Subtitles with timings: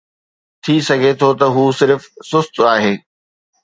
[0.63, 2.93] ٿي سگهي ٿو ته هو صرف سست آهي.